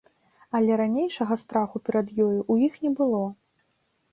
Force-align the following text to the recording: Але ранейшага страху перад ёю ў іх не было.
Але 0.59 0.77
ранейшага 0.81 1.37
страху 1.43 1.77
перад 1.89 2.07
ёю 2.25 2.39
ў 2.53 2.71
іх 2.71 2.81
не 2.87 2.91
было. 3.03 3.21